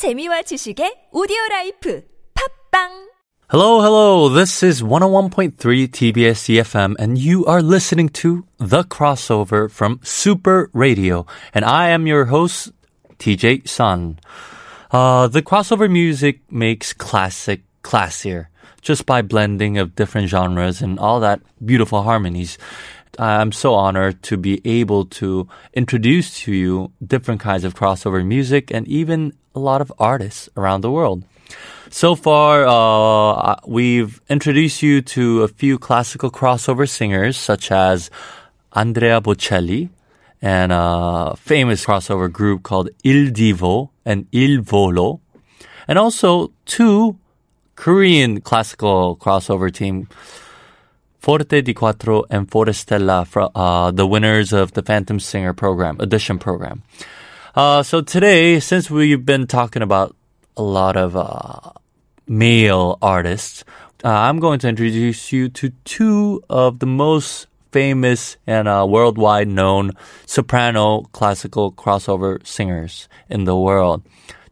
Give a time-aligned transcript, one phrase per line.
[0.00, 3.10] 재미와 지식의 오디오 라이프 팝빵
[3.52, 4.30] Hello, hello.
[4.30, 5.60] This is 101.3
[5.92, 11.26] TBS EFM and you are listening to The Crossover from Super Radio.
[11.52, 12.72] And I am your host,
[13.18, 14.20] TJ Sun.
[14.90, 18.46] Uh, the crossover music makes classic classier
[18.80, 22.56] just by blending of different genres and all that beautiful harmonies.
[23.20, 28.70] I'm so honored to be able to introduce to you different kinds of crossover music
[28.70, 31.24] and even a lot of artists around the world.
[31.90, 38.10] So far, uh, we've introduced you to a few classical crossover singers such as
[38.72, 39.90] Andrea Bocelli
[40.40, 45.20] and a famous crossover group called Il Divo and Il Volo,
[45.86, 47.18] and also two
[47.74, 50.08] Korean classical crossover team,
[51.20, 56.82] Forte di Quattro and Forestella, uh, the winners of the Phantom Singer program, audition program.
[57.54, 60.16] Uh, so today, since we've been talking about
[60.56, 61.72] a lot of uh,
[62.26, 63.64] male artists,
[64.02, 69.48] uh, I'm going to introduce you to two of the most famous and uh, worldwide
[69.48, 69.92] known
[70.24, 74.02] soprano classical crossover singers in the world.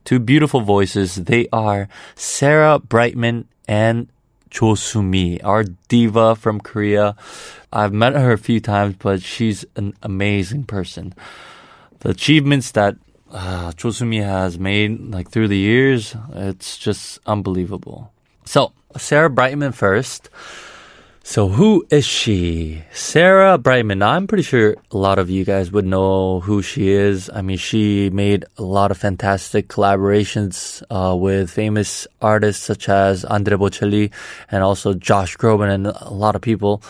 [0.04, 1.14] Two beautiful voices.
[1.14, 4.08] They are Sarah Brightman and
[4.50, 7.16] Cho Sumi, our diva from Korea.
[7.72, 11.14] I've met her a few times, but she's an amazing person.
[12.00, 12.96] The achievements that
[13.30, 18.12] uh, Cho Sumi has made like through the years, it's just unbelievable.
[18.44, 20.30] So Sarah Brightman first.
[21.28, 22.84] So who is she?
[22.90, 24.02] Sarah Brightman.
[24.02, 27.28] I'm pretty sure a lot of you guys would know who she is.
[27.28, 33.26] I mean, she made a lot of fantastic collaborations uh, with famous artists such as
[33.26, 34.10] Andrea Bocelli
[34.50, 36.82] and also Josh Groban and a lot of people.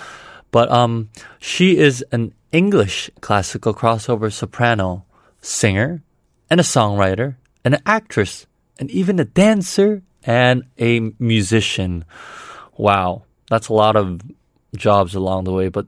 [0.53, 5.05] But um, she is an English classical crossover soprano
[5.43, 6.01] singer
[6.49, 8.47] and a songwriter and an actress
[8.79, 12.05] and even a dancer and a musician.
[12.77, 14.21] Wow, that's a lot of
[14.77, 15.69] jobs along the way.
[15.69, 15.87] But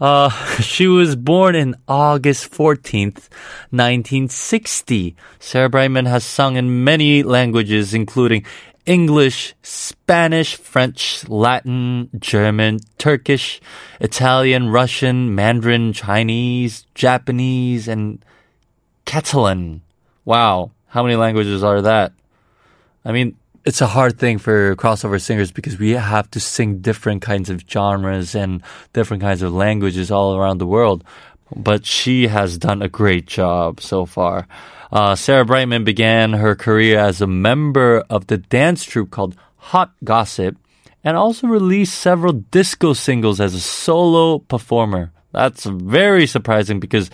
[0.00, 3.28] uh, she was born in August 14th,
[3.70, 5.16] 1960.
[5.38, 8.44] Sarah Brightman has sung in many languages, including
[8.86, 13.60] English, Spanish, French, Latin, German, Turkish,
[14.00, 18.22] Italian, Russian, Mandarin, Chinese, Japanese, and
[19.06, 19.80] Catalan.
[20.26, 22.12] Wow, how many languages are that?
[23.04, 27.22] I mean, it's a hard thing for crossover singers because we have to sing different
[27.22, 31.02] kinds of genres and different kinds of languages all around the world.
[31.56, 34.46] But she has done a great job so far.
[34.92, 39.92] Uh, Sarah Brightman began her career as a member of the dance troupe called Hot
[40.04, 40.56] Gossip
[41.02, 45.10] and also released several disco singles as a solo performer.
[45.32, 47.10] That's very surprising because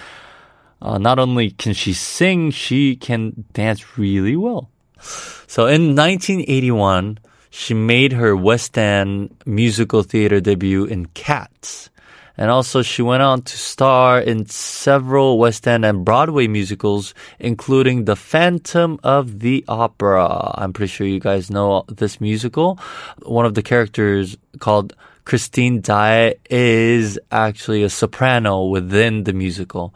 [0.83, 4.71] uh, not only can she sing, she can dance really well.
[5.01, 7.19] So in 1981,
[7.51, 11.91] she made her West End musical theater debut in Cats.
[12.37, 18.07] And also she went on to star in several West End and Broadway musicals, including
[18.07, 20.55] The Phantom of the Opera.
[20.55, 22.79] I'm pretty sure you guys know this musical.
[23.25, 24.95] One of the characters called
[25.27, 29.95] Christine Daae is actually a soprano within the musical.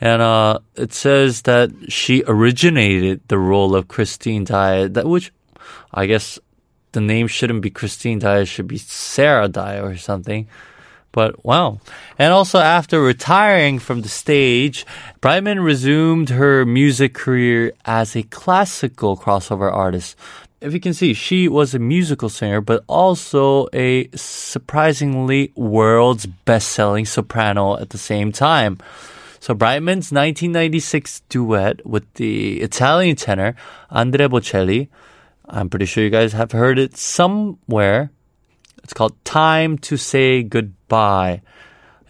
[0.00, 5.32] And uh, it says that she originated the role of Christine Daae, that which
[5.92, 6.38] I guess
[6.92, 10.48] the name shouldn't be Christine it should be Sarah Daae or something.
[11.12, 11.80] But wow.
[12.18, 14.86] And also after retiring from the stage,
[15.20, 20.16] Brightman resumed her music career as a classical crossover artist.
[20.60, 27.06] If you can see, she was a musical singer, but also a surprisingly world's best-selling
[27.06, 28.78] soprano at the same time.
[29.40, 33.56] So Brightman's 1996 duet with the Italian tenor
[33.90, 34.88] Andrea Bocelli.
[35.48, 38.10] I'm pretty sure you guys have heard it somewhere.
[38.84, 41.40] It's called Time to Say Goodbye.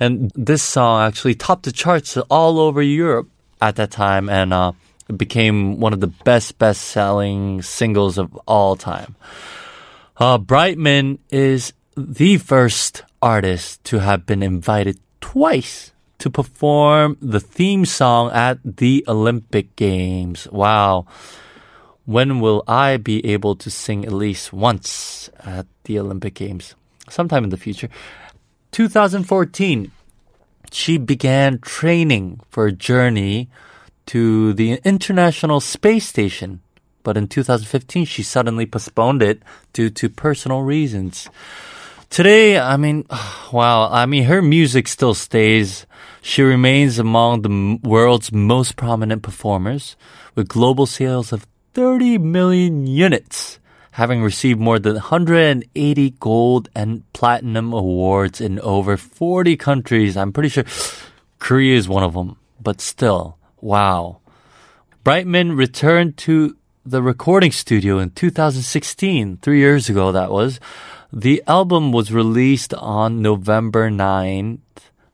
[0.01, 3.29] And this song actually topped the charts all over Europe
[3.63, 4.73] at that time and uh,
[5.09, 9.15] it became one of the best best selling singles of all time.
[10.17, 17.85] Uh, Brightman is the first artist to have been invited twice to perform the theme
[17.85, 20.47] song at the Olympic Games.
[20.53, 21.07] Wow.
[22.05, 26.75] When will I be able to sing at least once at the Olympic Games?
[27.09, 27.89] Sometime in the future.
[28.73, 29.91] 2014,
[30.71, 33.49] she began training for a journey
[34.07, 36.61] to the International Space Station.
[37.03, 41.29] But in 2015, she suddenly postponed it due to personal reasons.
[42.11, 43.07] Today, I mean,
[43.53, 45.87] wow, I mean, her music still stays
[46.23, 49.97] she remains among the world's most prominent performers
[50.35, 53.59] with global sales of 30 million units,
[53.93, 60.17] having received more than 180 gold and platinum awards in over 40 countries.
[60.17, 60.65] I'm pretty sure
[61.39, 64.19] Korea is one of them, but still, wow.
[65.05, 70.59] Brightman returned to the recording studio in 2016, three years ago that was.
[71.13, 74.61] The album was released on November 9th,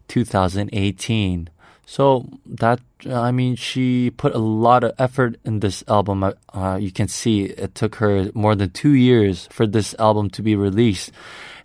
[0.08, 1.48] 2018.
[1.87, 6.22] So that, I mean, she put a lot of effort in this album.
[6.52, 10.43] Uh, you can see it took her more than two years for this album to
[10.43, 11.12] be released.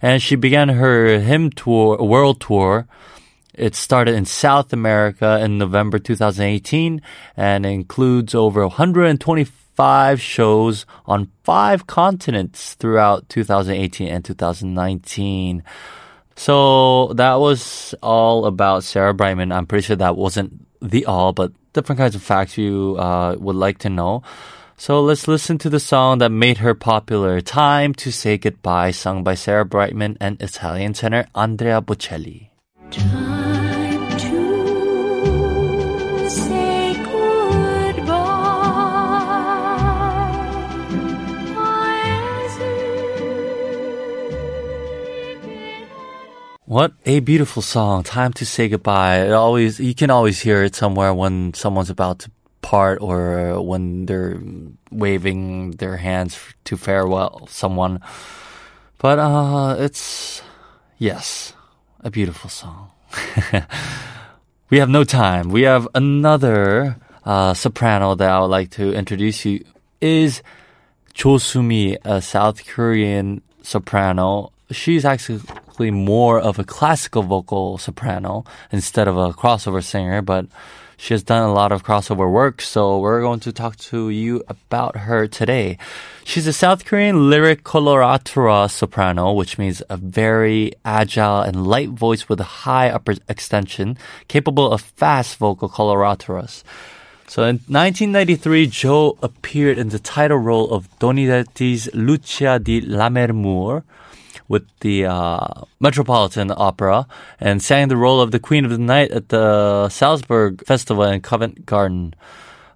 [0.01, 2.87] And she began her hymn tour, world tour.
[3.53, 7.01] It started in South America in November 2018
[7.35, 9.51] and includes over 125
[10.19, 15.63] shows on five continents throughout 2018 and 2019.
[16.35, 19.51] So that was all about Sarah Brightman.
[19.51, 23.55] I'm pretty sure that wasn't the all, but different kinds of facts you uh, would
[23.55, 24.23] like to know.
[24.77, 29.23] So let's listen to the song that made her popular, Time to Say Goodbye, sung
[29.23, 32.49] by Sarah Brightman and Italian tenor Andrea Bocelli.
[46.81, 48.01] What a beautiful song.
[48.01, 49.17] Time to say goodbye.
[49.27, 52.31] It always you can always hear it somewhere when someone's about to
[52.63, 54.41] part or when they're
[54.89, 57.99] waving their hands to farewell someone.
[58.97, 60.41] But uh it's
[60.97, 61.53] yes,
[61.99, 62.89] a beautiful song.
[64.71, 65.49] we have no time.
[65.49, 69.63] We have another uh, soprano that I would like to introduce you
[70.01, 70.41] is
[71.13, 74.51] Cho Sumi, a South Korean soprano.
[74.71, 75.41] She's actually
[75.89, 80.45] more of a classical vocal soprano instead of a crossover singer, but
[81.01, 84.43] she has done a lot of crossover work, so we're going to talk to you
[84.47, 85.79] about her today.
[86.23, 92.29] She's a South Korean lyric coloratura soprano, which means a very agile and light voice
[92.29, 93.97] with a high upper extension,
[94.27, 96.63] capable of fast vocal coloraturas.
[97.27, 103.83] So in 1993, Jo appeared in the title role of Donizetti's Lucia di Lammermoor
[104.51, 107.07] with the uh, Metropolitan Opera
[107.39, 111.21] and sang the role of the Queen of the Night at the Salzburg Festival in
[111.21, 112.13] Covent Garden.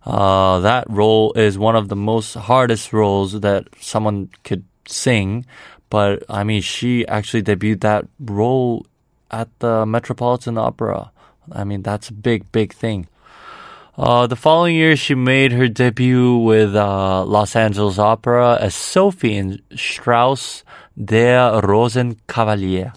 [0.06, 5.45] Uh, that role is one of the most hardest roles that someone could sing,
[5.89, 8.86] but I mean, she actually debuted that role
[9.30, 11.12] at the Metropolitan Opera.
[11.51, 13.10] I mean, that's a big, big thing.
[13.98, 19.36] Uh, the following year, she made her debut with uh, Los Angeles Opera as Sophie
[19.36, 20.63] in Strauss
[20.97, 22.94] Der Rosenkavalier.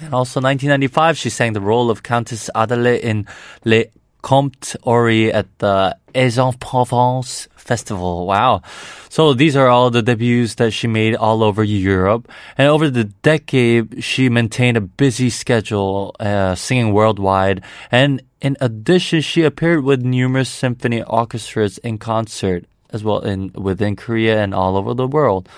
[0.00, 3.26] And also 1995, she sang the role of Countess Adele in
[3.64, 3.86] Le
[4.22, 8.26] Comte Ory at the Aix-en-Provence Festival.
[8.26, 8.62] Wow.
[9.08, 12.28] So these are all the debuts that she made all over Europe.
[12.56, 17.62] And over the decade, she maintained a busy schedule, uh, singing worldwide.
[17.90, 23.96] And in addition, she appeared with numerous symphony orchestras in concert as well in within
[23.96, 25.48] Korea and all over the world.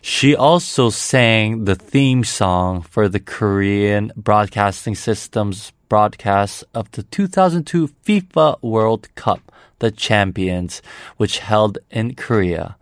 [0.00, 7.88] She also sang the theme song for the Korean Broadcasting System's broadcast of the 2002
[8.04, 10.82] FIFA World Cup, the Champions,
[11.16, 12.76] which held in Korea.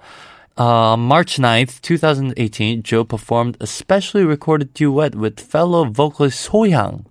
[0.57, 7.07] Uh, March 9th, 2018, Jo performed a specially recorded duet with fellow vocalist So Young,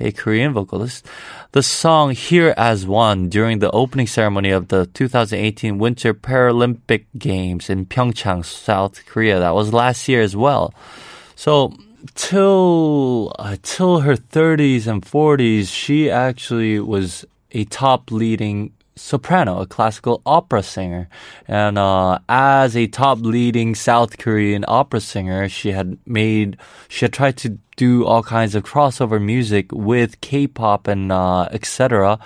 [0.00, 1.06] a Korean vocalist,
[1.52, 7.68] the song Here as One during the opening ceremony of the 2018 Winter Paralympic Games
[7.68, 9.38] in Pyeongchang, South Korea.
[9.38, 10.74] That was last year as well.
[11.36, 11.74] So,
[12.14, 19.66] till uh, till her 30s and 40s, she actually was a top leading soprano, a
[19.66, 21.08] classical opera singer.
[21.48, 27.12] And uh, as a top leading South Korean opera singer, she had made, she had
[27.12, 32.18] tried to do all kinds of crossover music with K-pop and uh, etc.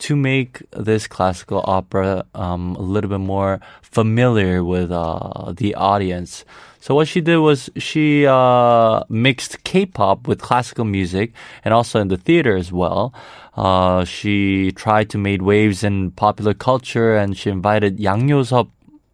[0.00, 6.44] to make this classical opera um, a little bit more familiar with uh, the audience.
[6.80, 12.08] So what she did was she uh, mixed K-pop with classical music, and also in
[12.08, 13.12] the theater as well.
[13.54, 18.68] Uh, she tried to make waves in popular culture, and she invited Yang Yo-sop,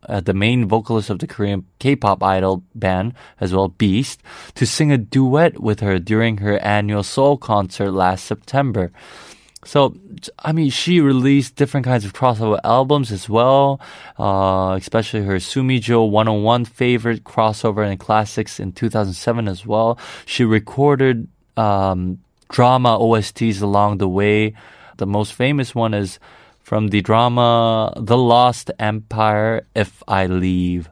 [0.09, 4.23] uh, the main vocalist of the Korean K-pop idol band, as well Beast,
[4.55, 8.93] to sing a duet with her during her annual Seoul concert last September.
[9.67, 9.97] So,
[10.39, 13.81] I mean, she released different kinds of crossover albums as well,
[14.17, 19.99] uh, especially her Sumijo 101 favorite crossover and classics in 2007 as well.
[20.25, 22.19] She recorded um,
[22.49, 24.55] drama OSTs along the way.
[24.99, 26.21] The most famous one is
[26.63, 30.89] from the drama The Lost Empire If I Leave.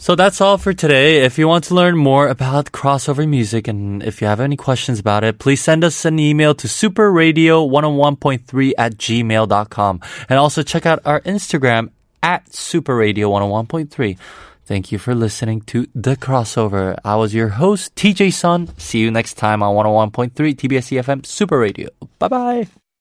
[0.00, 1.24] So that's all for today.
[1.24, 4.98] If you want to learn more about crossover music and if you have any questions
[4.98, 10.00] about it, please send us an email to superradio101.3 at gmail.com.
[10.30, 11.90] And also check out our Instagram
[12.22, 14.16] at superradio101.3.
[14.64, 16.96] Thank you for listening to The Crossover.
[17.04, 18.74] I was your host, TJ Sun.
[18.78, 21.90] See you next time on 101.3 TBS EFM Super Radio.
[22.18, 22.68] Bye bye.